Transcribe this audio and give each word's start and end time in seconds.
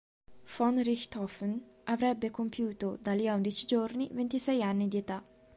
Von 0.45 0.79
Richthofen 0.79 1.61
avrebbe 1.85 2.31
compiuto, 2.31 2.97
da 3.03 3.13
lì 3.13 3.27
a 3.29 3.35
undici 3.35 3.67
giorni, 3.67 4.09
ventisei 4.13 4.63
anni 4.63 4.87
di 4.87 4.97
età. 4.97 5.21